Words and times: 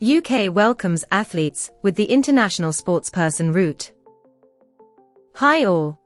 UK 0.00 0.54
welcomes 0.54 1.04
athletes 1.10 1.72
with 1.82 1.96
the 1.96 2.04
International 2.04 2.70
Sportsperson 2.70 3.52
route. 3.52 3.90
Hi 5.34 5.64
all. 5.64 5.98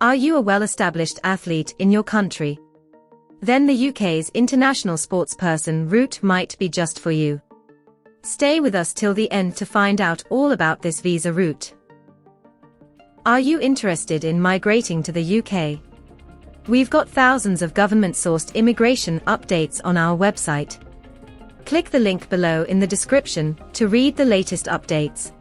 Are 0.00 0.14
you 0.14 0.36
a 0.36 0.40
well-established 0.40 1.18
athlete 1.24 1.74
in 1.80 1.90
your 1.90 2.04
country? 2.04 2.56
Then 3.40 3.66
the 3.66 3.88
UK's 3.88 4.30
International 4.34 4.94
Sportsperson 4.94 5.90
route 5.90 6.22
might 6.22 6.56
be 6.60 6.68
just 6.68 7.00
for 7.00 7.10
you. 7.10 7.40
Stay 8.22 8.60
with 8.60 8.76
us 8.76 8.94
till 8.94 9.14
the 9.14 9.30
end 9.32 9.56
to 9.56 9.66
find 9.66 10.00
out 10.00 10.22
all 10.30 10.52
about 10.52 10.80
this 10.80 11.00
visa 11.00 11.32
route. 11.32 11.74
Are 13.26 13.40
you 13.40 13.58
interested 13.58 14.22
in 14.22 14.40
migrating 14.40 15.02
to 15.02 15.10
the 15.10 15.40
UK? 15.40 15.80
We've 16.68 16.88
got 16.88 17.08
thousands 17.08 17.62
of 17.62 17.74
government-sourced 17.74 18.54
immigration 18.54 19.18
updates 19.26 19.80
on 19.82 19.96
our 19.96 20.16
website. 20.16 20.78
Click 21.68 21.90
the 21.90 21.98
link 21.98 22.30
below 22.30 22.62
in 22.62 22.78
the 22.78 22.86
description 22.86 23.54
to 23.74 23.88
read 23.88 24.16
the 24.16 24.24
latest 24.24 24.68
updates. 24.68 25.32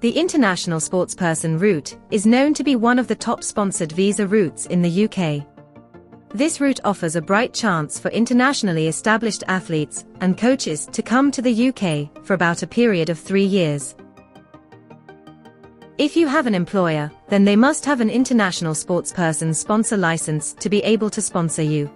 The 0.00 0.10
International 0.10 0.80
Sportsperson 0.80 1.60
route 1.60 1.96
is 2.10 2.26
known 2.26 2.52
to 2.54 2.64
be 2.64 2.74
one 2.74 2.98
of 2.98 3.06
the 3.06 3.14
top 3.14 3.44
sponsored 3.44 3.92
visa 3.92 4.26
routes 4.26 4.66
in 4.66 4.82
the 4.82 5.04
UK. 5.04 5.46
This 6.34 6.60
route 6.60 6.80
offers 6.82 7.14
a 7.14 7.22
bright 7.22 7.54
chance 7.54 8.00
for 8.00 8.10
internationally 8.10 8.88
established 8.88 9.44
athletes 9.46 10.04
and 10.20 10.36
coaches 10.36 10.86
to 10.86 11.00
come 11.00 11.30
to 11.30 11.42
the 11.42 11.68
UK 11.68 12.24
for 12.26 12.34
about 12.34 12.64
a 12.64 12.66
period 12.66 13.08
of 13.08 13.20
three 13.20 13.44
years. 13.44 13.94
If 16.00 16.16
you 16.16 16.28
have 16.28 16.46
an 16.46 16.54
employer, 16.54 17.12
then 17.28 17.44
they 17.44 17.56
must 17.56 17.84
have 17.84 18.00
an 18.00 18.08
international 18.08 18.72
sportsperson 18.72 19.54
sponsor 19.54 19.98
license 19.98 20.54
to 20.54 20.70
be 20.70 20.82
able 20.82 21.10
to 21.10 21.20
sponsor 21.20 21.60
you. 21.60 21.90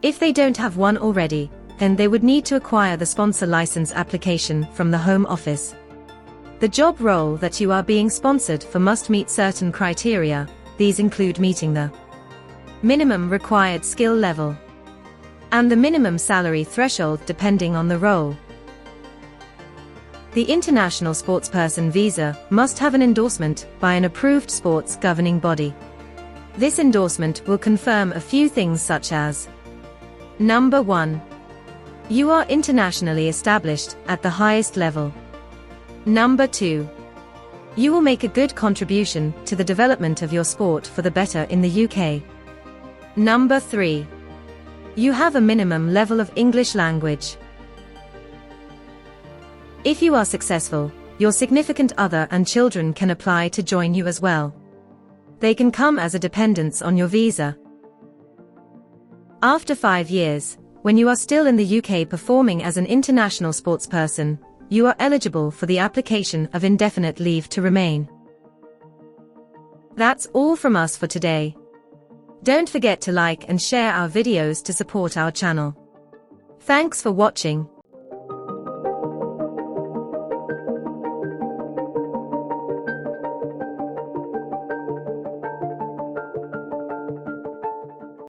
If 0.00 0.18
they 0.18 0.32
don't 0.32 0.56
have 0.56 0.78
one 0.78 0.96
already, 0.96 1.50
then 1.76 1.94
they 1.94 2.08
would 2.08 2.24
need 2.24 2.46
to 2.46 2.56
acquire 2.56 2.96
the 2.96 3.04
sponsor 3.04 3.44
license 3.46 3.92
application 3.92 4.66
from 4.72 4.90
the 4.90 4.96
Home 4.96 5.26
Office. 5.26 5.74
The 6.60 6.68
job 6.68 7.02
role 7.02 7.36
that 7.36 7.60
you 7.60 7.70
are 7.70 7.82
being 7.82 8.08
sponsored 8.08 8.64
for 8.64 8.78
must 8.78 9.10
meet 9.10 9.28
certain 9.28 9.72
criteria, 9.72 10.48
these 10.78 10.98
include 10.98 11.38
meeting 11.38 11.74
the 11.74 11.92
minimum 12.80 13.28
required 13.28 13.84
skill 13.84 14.14
level, 14.14 14.56
and 15.52 15.70
the 15.70 15.76
minimum 15.76 16.16
salary 16.16 16.64
threshold 16.64 17.20
depending 17.26 17.76
on 17.76 17.88
the 17.88 17.98
role. 17.98 18.34
The 20.34 20.44
International 20.44 21.14
Sportsperson 21.14 21.90
Visa 21.90 22.38
must 22.50 22.78
have 22.78 22.92
an 22.92 23.00
endorsement 23.00 23.66
by 23.80 23.94
an 23.94 24.04
approved 24.04 24.50
sports 24.50 24.96
governing 24.96 25.38
body. 25.38 25.74
This 26.58 26.78
endorsement 26.78 27.40
will 27.46 27.56
confirm 27.56 28.12
a 28.12 28.20
few 28.20 28.50
things 28.50 28.82
such 28.82 29.10
as 29.10 29.48
Number 30.38 30.82
1. 30.82 31.20
You 32.10 32.30
are 32.30 32.44
internationally 32.44 33.28
established 33.28 33.96
at 34.06 34.20
the 34.20 34.28
highest 34.28 34.76
level. 34.76 35.14
Number 36.04 36.46
2. 36.46 36.86
You 37.76 37.92
will 37.92 38.02
make 38.02 38.22
a 38.22 38.28
good 38.28 38.54
contribution 38.54 39.32
to 39.46 39.56
the 39.56 39.64
development 39.64 40.20
of 40.20 40.32
your 40.32 40.44
sport 40.44 40.86
for 40.86 41.00
the 41.00 41.10
better 41.10 41.44
in 41.44 41.62
the 41.62 41.84
UK. 41.86 42.22
Number 43.16 43.58
3. 43.58 44.06
You 44.94 45.12
have 45.12 45.36
a 45.36 45.40
minimum 45.40 45.94
level 45.94 46.20
of 46.20 46.30
English 46.36 46.74
language. 46.74 47.36
If 49.88 50.02
you 50.02 50.14
are 50.14 50.26
successful, 50.26 50.92
your 51.16 51.32
significant 51.32 51.94
other 51.96 52.28
and 52.30 52.46
children 52.46 52.92
can 52.92 53.08
apply 53.08 53.48
to 53.48 53.62
join 53.62 53.94
you 53.94 54.06
as 54.06 54.20
well. 54.20 54.54
They 55.40 55.54
can 55.54 55.72
come 55.72 55.98
as 55.98 56.14
a 56.14 56.18
dependents 56.18 56.82
on 56.82 56.98
your 56.98 57.06
visa. 57.06 57.56
After 59.42 59.74
five 59.74 60.10
years, 60.10 60.58
when 60.82 60.98
you 60.98 61.08
are 61.08 61.16
still 61.16 61.46
in 61.46 61.56
the 61.56 61.78
UK 61.78 62.06
performing 62.06 62.62
as 62.62 62.76
an 62.76 62.84
international 62.84 63.52
sportsperson, 63.52 64.38
you 64.68 64.86
are 64.86 64.96
eligible 64.98 65.50
for 65.50 65.64
the 65.64 65.78
application 65.78 66.50
of 66.52 66.64
indefinite 66.64 67.18
leave 67.18 67.48
to 67.48 67.62
remain. 67.62 68.10
That's 69.96 70.26
all 70.34 70.54
from 70.54 70.76
us 70.76 70.98
for 70.98 71.06
today. 71.06 71.56
Don't 72.42 72.68
forget 72.68 73.00
to 73.00 73.12
like 73.12 73.48
and 73.48 73.58
share 73.58 73.94
our 73.94 74.10
videos 74.10 74.62
to 74.64 74.74
support 74.74 75.16
our 75.16 75.30
channel. 75.30 75.74
Thanks 76.60 77.00
for 77.00 77.10
watching. 77.10 77.66